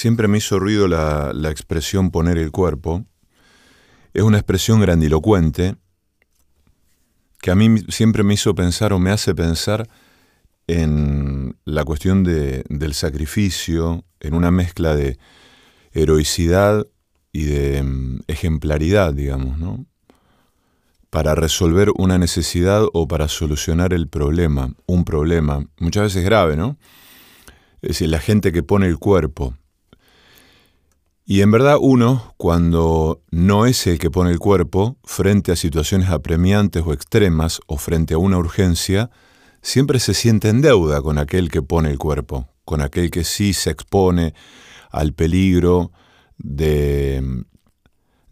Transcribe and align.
Siempre 0.00 0.28
me 0.28 0.38
hizo 0.38 0.58
ruido 0.58 0.88
la, 0.88 1.32
la 1.34 1.50
expresión 1.50 2.10
poner 2.10 2.38
el 2.38 2.50
cuerpo. 2.50 3.04
Es 4.14 4.22
una 4.22 4.38
expresión 4.38 4.80
grandilocuente 4.80 5.76
que 7.42 7.50
a 7.50 7.54
mí 7.54 7.80
siempre 7.88 8.22
me 8.22 8.32
hizo 8.32 8.54
pensar 8.54 8.94
o 8.94 8.98
me 8.98 9.10
hace 9.10 9.34
pensar 9.34 9.86
en 10.66 11.54
la 11.66 11.84
cuestión 11.84 12.24
de, 12.24 12.64
del 12.70 12.94
sacrificio, 12.94 14.06
en 14.20 14.32
una 14.32 14.50
mezcla 14.50 14.96
de 14.96 15.18
heroicidad 15.92 16.86
y 17.30 17.44
de 17.44 17.82
mm, 17.82 18.20
ejemplaridad, 18.26 19.12
digamos, 19.12 19.58
¿no? 19.58 19.84
Para 21.10 21.34
resolver 21.34 21.90
una 21.98 22.16
necesidad 22.16 22.84
o 22.94 23.06
para 23.06 23.28
solucionar 23.28 23.92
el 23.92 24.08
problema, 24.08 24.72
un 24.86 25.04
problema, 25.04 25.66
muchas 25.78 26.04
veces 26.04 26.24
grave, 26.24 26.56
¿no? 26.56 26.78
Es 27.82 27.88
decir, 27.88 28.08
la 28.08 28.18
gente 28.18 28.50
que 28.50 28.62
pone 28.62 28.86
el 28.86 28.96
cuerpo. 28.96 29.59
Y 31.30 31.42
en 31.42 31.52
verdad 31.52 31.76
uno, 31.80 32.34
cuando 32.38 33.22
no 33.30 33.64
es 33.66 33.86
el 33.86 34.00
que 34.00 34.10
pone 34.10 34.32
el 34.32 34.40
cuerpo, 34.40 34.96
frente 35.04 35.52
a 35.52 35.56
situaciones 35.56 36.08
apremiantes 36.08 36.82
o 36.84 36.92
extremas 36.92 37.60
o 37.68 37.76
frente 37.76 38.14
a 38.14 38.18
una 38.18 38.36
urgencia, 38.36 39.12
siempre 39.62 40.00
se 40.00 40.12
siente 40.12 40.48
en 40.48 40.60
deuda 40.60 41.00
con 41.02 41.18
aquel 41.18 41.48
que 41.48 41.62
pone 41.62 41.88
el 41.88 41.98
cuerpo, 41.98 42.48
con 42.64 42.80
aquel 42.80 43.12
que 43.12 43.22
sí 43.22 43.52
se 43.52 43.70
expone 43.70 44.34
al 44.90 45.12
peligro 45.12 45.92
de, 46.36 47.44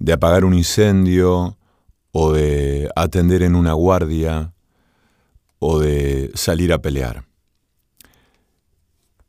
de 0.00 0.12
apagar 0.12 0.44
un 0.44 0.54
incendio 0.54 1.56
o 2.10 2.32
de 2.32 2.90
atender 2.96 3.44
en 3.44 3.54
una 3.54 3.74
guardia 3.74 4.54
o 5.60 5.78
de 5.78 6.32
salir 6.34 6.72
a 6.72 6.82
pelear. 6.82 7.26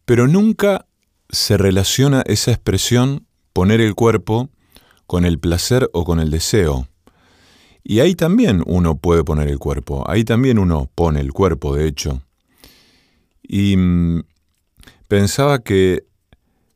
Pero 0.05 0.27
nunca 0.27 0.87
se 1.29 1.55
relaciona 1.55 2.23
esa 2.25 2.49
expresión 2.49 3.27
poner 3.53 3.81
el 3.81 3.95
cuerpo 3.95 4.49
con 5.05 5.25
el 5.25 5.39
placer 5.39 5.89
o 5.93 6.03
con 6.05 6.19
el 6.19 6.31
deseo. 6.31 6.87
Y 7.83 8.01
ahí 8.01 8.13
también 8.15 8.63
uno 8.67 8.97
puede 8.97 9.23
poner 9.23 9.47
el 9.47 9.57
cuerpo, 9.57 10.03
ahí 10.07 10.23
también 10.23 10.59
uno 10.59 10.89
pone 10.93 11.19
el 11.19 11.33
cuerpo, 11.33 11.75
de 11.75 11.87
hecho. 11.87 12.21
Y 13.41 13.75
mm, 13.77 14.23
pensaba 15.07 15.59
que 15.59 16.05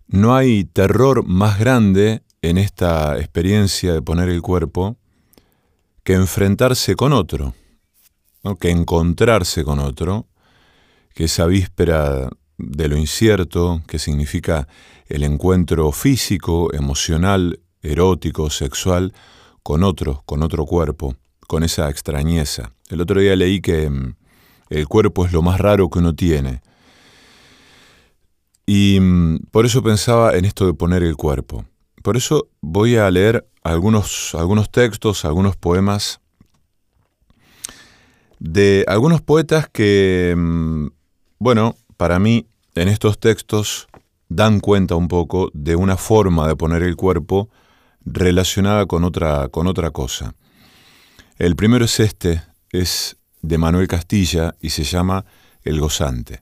no 0.08 0.36
hay 0.36 0.64
terror 0.64 1.26
más 1.26 1.60
grande 1.60 2.24
en 2.42 2.58
esta 2.58 3.18
experiencia 3.18 3.94
de 3.94 4.02
poner 4.02 4.30
el 4.30 4.42
cuerpo 4.42 4.98
que 6.04 6.14
enfrentarse 6.14 6.96
con 6.96 7.14
otro, 7.14 7.54
que 8.60 8.70
encontrarse 8.70 9.64
con 9.64 9.80
otro, 9.80 10.28
que 11.14 11.26
esa 11.26 11.46
víspera 11.46 12.30
de 12.58 12.88
lo 12.88 12.98
incierto, 12.98 13.82
que 13.88 14.00
significa 14.00 14.68
el 15.08 15.24
encuentro 15.24 15.92
físico, 15.92 16.74
emocional, 16.74 17.60
erótico, 17.82 18.50
sexual, 18.50 19.14
con 19.62 19.84
otro, 19.84 20.24
con 20.26 20.44
otro 20.44 20.66
cuerpo, 20.66 21.16
con 21.48 21.64
esa 21.64 21.90
extrañeza. 21.90 22.74
El 22.90 23.02
otro 23.02 23.20
día 23.22 23.36
leí 23.36 23.62
que 23.62 23.90
mm, 23.90 24.16
el 24.70 24.88
cuerpo 24.88 25.26
es 25.26 25.34
lo 25.34 25.42
más 25.42 25.60
raro 25.60 25.90
que 25.90 26.00
uno 26.00 26.16
tiene. 26.16 26.62
Y 28.66 29.00
mm, 29.00 29.40
por 29.52 29.66
eso 29.66 29.84
pensaba 29.84 30.36
en 30.36 30.46
esto 30.46 30.66
de 30.66 30.74
poner 30.74 31.04
el 31.04 31.16
cuerpo. 31.16 31.66
Por 32.02 32.18
eso 32.18 32.50
voy 32.62 32.98
a 32.98 33.10
leer 33.10 33.48
algunos, 33.64 34.36
algunos 34.36 34.70
textos, 34.70 35.26
algunos 35.26 35.56
poemas 35.56 36.20
de 38.40 38.84
algunos 38.90 39.22
poetas 39.22 39.70
que, 39.70 40.36
mm, 40.38 40.88
bueno, 41.40 41.76
para 41.98 42.20
mí 42.20 42.48
en 42.76 42.88
estos 42.88 43.20
textos 43.20 43.88
dan 44.30 44.60
cuenta 44.60 44.96
un 44.96 45.08
poco 45.08 45.50
de 45.54 45.76
una 45.76 45.98
forma 45.98 46.48
de 46.48 46.56
poner 46.56 46.84
el 46.84 46.96
cuerpo 46.96 47.50
relacionada 48.06 48.86
con 48.86 49.04
otra, 49.04 49.48
con 49.50 49.68
otra 49.68 49.92
cosa. 49.92 50.36
El 51.38 51.56
primero 51.56 51.86
es 51.86 52.00
este, 52.00 52.44
es 52.72 53.18
de 53.42 53.58
Manuel 53.58 53.88
Castilla 53.88 54.56
y 54.62 54.70
se 54.70 54.84
llama 54.84 55.26
El 55.64 55.80
gozante. 55.80 56.42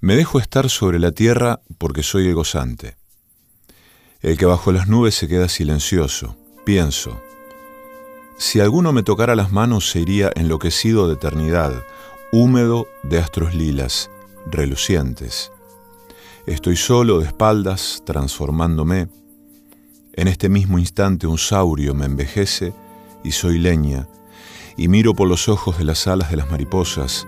Me 0.00 0.16
dejo 0.16 0.38
estar 0.38 0.70
sobre 0.70 0.98
la 0.98 1.12
tierra 1.12 1.60
porque 1.78 2.02
soy 2.02 2.28
el 2.28 2.34
gozante. 2.34 2.96
El 4.20 4.36
que 4.38 4.46
bajo 4.46 4.72
las 4.72 4.88
nubes 4.88 5.14
se 5.14 5.28
queda 5.28 5.48
silencioso. 5.48 6.36
Pienso, 6.64 7.20
si 8.38 8.60
alguno 8.60 8.92
me 8.92 9.02
tocara 9.02 9.34
las 9.34 9.50
manos 9.50 9.88
se 9.88 10.00
iría 10.00 10.30
enloquecido 10.34 11.08
de 11.08 11.14
eternidad, 11.14 11.82
húmedo 12.32 12.88
de 13.02 13.18
astros 13.18 13.54
lilas, 13.54 14.10
relucientes. 14.50 15.52
Estoy 16.46 16.76
solo 16.76 17.20
de 17.20 17.26
espaldas, 17.26 18.02
transformándome, 18.04 19.08
en 20.16 20.28
este 20.28 20.48
mismo 20.48 20.78
instante 20.78 21.26
un 21.26 21.36
saurio 21.36 21.94
me 21.94 22.06
envejece 22.06 22.72
y 23.22 23.32
soy 23.32 23.58
leña, 23.58 24.08
y 24.76 24.88
miro 24.88 25.14
por 25.14 25.28
los 25.28 25.48
ojos 25.48 25.76
de 25.78 25.84
las 25.84 26.06
alas 26.06 26.30
de 26.30 26.36
las 26.36 26.50
mariposas 26.50 27.26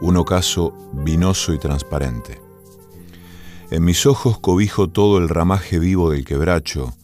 un 0.00 0.18
ocaso 0.18 0.74
vinoso 0.92 1.54
y 1.54 1.58
transparente. 1.58 2.40
En 3.70 3.84
mis 3.84 4.04
ojos 4.04 4.38
cobijo 4.38 4.88
todo 4.88 5.18
el 5.18 5.30
ramaje 5.30 5.78
vivo 5.78 6.10
del 6.10 6.24
quebracho. 6.24 6.94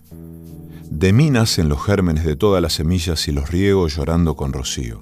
De 0.91 1.15
mí 1.15 1.31
nacen 1.31 1.71
los 1.71 1.83
gérmenes 1.83 2.25
de 2.25 2.37
todas 2.37 2.61
las 2.61 2.75
semillas 2.75 3.27
y 3.27 3.33
los 3.33 3.51
riego 3.51 3.89
llorando 3.89 4.37
con 4.37 4.53
rocío. 4.53 5.01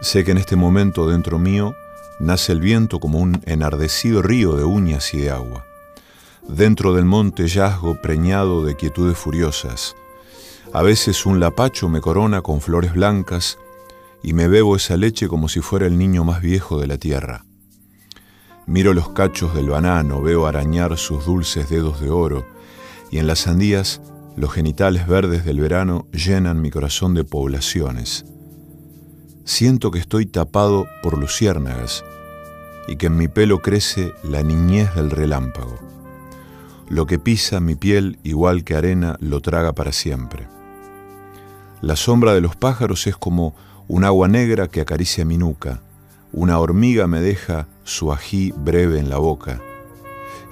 Sé 0.00 0.24
que 0.24 0.30
en 0.30 0.38
este 0.38 0.56
momento 0.56 1.06
dentro 1.08 1.38
mío 1.38 1.74
nace 2.20 2.52
el 2.52 2.60
viento 2.60 3.00
como 3.00 3.18
un 3.18 3.42
enardecido 3.44 4.22
río 4.22 4.56
de 4.56 4.64
uñas 4.64 5.12
y 5.12 5.18
de 5.18 5.30
agua. 5.30 5.66
Dentro 6.48 6.94
del 6.94 7.04
monte 7.04 7.46
yazgo 7.48 8.00
preñado 8.00 8.64
de 8.64 8.76
quietudes 8.76 9.18
furiosas. 9.18 9.94
A 10.72 10.82
veces 10.82 11.26
un 11.26 11.38
lapacho 11.38 11.90
me 11.90 12.00
corona 12.00 12.40
con 12.40 12.62
flores 12.62 12.94
blancas 12.94 13.58
y 14.22 14.32
me 14.32 14.48
bebo 14.48 14.74
esa 14.74 14.96
leche 14.96 15.28
como 15.28 15.50
si 15.50 15.60
fuera 15.60 15.86
el 15.86 15.98
niño 15.98 16.24
más 16.24 16.40
viejo 16.40 16.80
de 16.80 16.86
la 16.86 16.96
tierra. 16.96 17.44
Miro 18.66 18.94
los 18.94 19.10
cachos 19.10 19.54
del 19.54 19.68
banano, 19.68 20.22
veo 20.22 20.46
arañar 20.46 20.96
sus 20.96 21.26
dulces 21.26 21.68
dedos 21.68 22.00
de 22.00 22.10
oro, 22.10 22.46
y 23.10 23.18
en 23.18 23.26
las 23.26 23.40
sandías 23.40 24.00
los 24.36 24.52
genitales 24.52 25.06
verdes 25.06 25.44
del 25.44 25.60
verano 25.60 26.06
llenan 26.12 26.62
mi 26.62 26.70
corazón 26.70 27.14
de 27.14 27.24
poblaciones. 27.24 28.24
Siento 29.44 29.90
que 29.90 29.98
estoy 29.98 30.26
tapado 30.26 30.86
por 31.02 31.18
luciérnagas 31.18 32.04
y 32.86 32.96
que 32.96 33.06
en 33.06 33.16
mi 33.16 33.28
pelo 33.28 33.60
crece 33.60 34.12
la 34.22 34.42
niñez 34.42 34.94
del 34.94 35.10
relámpago. 35.10 35.78
Lo 36.88 37.06
que 37.06 37.18
pisa 37.18 37.60
mi 37.60 37.74
piel, 37.74 38.18
igual 38.24 38.64
que 38.64 38.74
arena, 38.74 39.16
lo 39.20 39.40
traga 39.40 39.72
para 39.72 39.92
siempre. 39.92 40.48
La 41.80 41.96
sombra 41.96 42.34
de 42.34 42.40
los 42.40 42.56
pájaros 42.56 43.06
es 43.06 43.16
como 43.16 43.54
un 43.88 44.04
agua 44.04 44.28
negra 44.28 44.68
que 44.68 44.80
acaricia 44.80 45.24
mi 45.24 45.38
nuca. 45.38 45.80
Una 46.32 46.58
hormiga 46.58 47.06
me 47.06 47.20
deja 47.20 47.66
su 47.84 48.12
ají 48.12 48.52
breve 48.56 48.98
en 48.98 49.08
la 49.08 49.18
boca. 49.18 49.60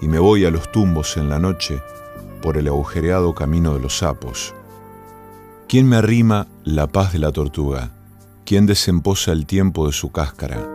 Y 0.00 0.08
me 0.08 0.18
voy 0.18 0.44
a 0.44 0.50
los 0.50 0.72
tumbos 0.72 1.16
en 1.16 1.28
la 1.28 1.38
noche 1.38 1.82
por 2.40 2.56
el 2.56 2.68
agujereado 2.68 3.34
camino 3.34 3.74
de 3.74 3.80
los 3.80 3.98
sapos. 3.98 4.54
¿Quién 5.68 5.88
me 5.88 5.96
arrima 5.96 6.46
la 6.64 6.86
paz 6.86 7.12
de 7.12 7.18
la 7.18 7.32
tortuga? 7.32 7.97
¿Quién 8.48 8.64
desemposa 8.64 9.32
el 9.32 9.44
tiempo 9.44 9.86
de 9.86 9.92
su 9.92 10.10
cáscara? 10.10 10.66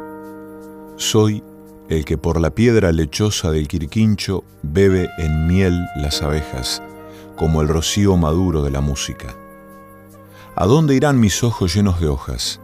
Soy 0.96 1.44
el 1.90 2.06
que 2.06 2.20
por 2.20 2.40
la 2.40 2.52
piedra 2.52 2.92
lechosa 2.92 3.50
del 3.50 3.68
quirquincho 3.68 4.44
bebe 4.62 5.10
en 5.18 5.48
miel 5.48 5.84
las 5.96 6.22
abejas, 6.22 6.84
como 7.36 7.64
el 7.64 7.68
rocío 7.68 8.16
maduro 8.16 8.62
de 8.62 8.70
la 8.70 8.82
música. 8.82 9.36
¿A 10.56 10.68
dónde 10.68 10.94
irán 10.94 11.20
mis 11.20 11.44
ojos 11.44 11.74
llenos 11.74 12.00
de 12.00 12.10
hojas? 12.10 12.62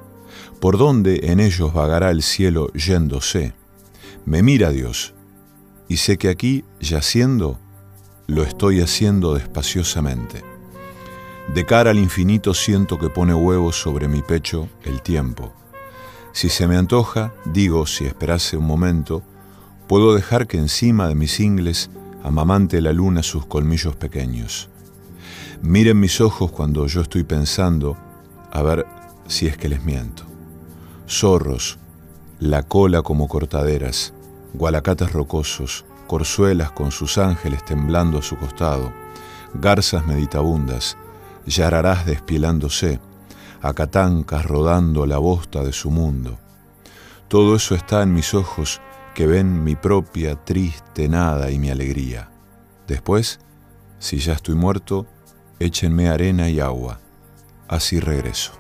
¿Por 0.62 0.78
dónde 0.78 1.22
en 1.24 1.40
ellos 1.40 1.74
vagará 1.74 2.12
el 2.12 2.22
cielo 2.22 2.72
yéndose? 2.74 3.56
Me 4.26 4.44
mira 4.44 4.70
Dios, 4.70 5.16
y 5.88 5.98
sé 5.98 6.20
que 6.20 6.30
aquí, 6.30 6.66
yaciendo, 6.80 7.58
lo 8.28 8.44
estoy 8.44 8.80
haciendo 8.80 9.34
despaciosamente. 9.34 10.49
De 11.54 11.66
cara 11.66 11.92
al 11.92 12.00
infinito 12.00 12.54
siento 12.54 12.98
que 12.98 13.10
pone 13.10 13.34
huevos 13.34 13.76
sobre 13.76 14.08
mi 14.08 14.22
pecho 14.22 14.70
el 14.84 15.02
tiempo 15.02 15.54
si 16.32 16.50
se 16.50 16.68
me 16.68 16.78
antoja, 16.78 17.34
digo, 17.46 17.86
si 17.86 18.06
esperase 18.06 18.56
un 18.58 18.66
momento, 18.66 19.24
puedo 19.88 20.14
dejar 20.14 20.48
que 20.48 20.58
encima 20.58 21.08
de 21.08 21.16
mis 21.16 21.40
ingles 21.40 21.90
amamante 22.24 22.82
la 22.82 22.94
luna 22.94 23.24
sus 23.24 23.46
colmillos 23.46 23.96
pequeños. 23.96 24.70
Miren 25.62 26.00
mis 26.00 26.22
ojos 26.22 26.52
cuando 26.52 26.86
yo 26.88 27.02
estoy 27.02 27.24
pensando, 27.24 27.98
a 28.52 28.62
ver 28.62 28.86
si 29.28 29.48
es 29.48 29.58
que 29.58 29.70
les 29.70 29.84
miento. 29.84 30.24
Zorros, 31.10 31.78
la 32.40 32.64
cola 32.64 33.02
como 33.02 33.28
cortaderas, 33.28 34.14
gualacatas 34.54 35.12
rocosos, 35.12 35.86
corzuelas 36.08 36.72
con 36.72 36.92
sus 36.92 37.18
ángeles 37.18 37.66
temblando 37.66 38.20
a 38.20 38.22
su 38.22 38.38
costado, 38.38 38.94
garzas 39.54 40.06
meditabundas, 40.06 40.96
yararás 41.50 42.06
despielándose, 42.06 43.00
acatancas 43.62 44.46
rodando 44.46 45.06
la 45.06 45.18
bosta 45.18 45.64
de 45.64 45.74
su 45.74 45.92
mundo. 45.92 46.40
Todo 47.28 47.56
eso 47.56 47.76
está 47.76 48.02
en 48.04 48.14
mis 48.14 48.34
ojos 48.34 48.82
que 49.14 49.28
ven 49.28 49.64
mi 49.64 49.76
propia 49.76 50.36
triste 50.36 51.10
nada 51.10 51.52
y 51.52 51.60
mi 51.60 51.70
alegría. 51.70 52.30
Después, 52.88 53.40
si 54.00 54.20
ya 54.20 54.34
estoy 54.34 54.56
muerto, 54.56 55.06
échenme 55.60 56.10
arena 56.10 56.50
y 56.50 56.60
agua, 56.60 57.00
así 57.68 58.00
regreso. 58.00 58.59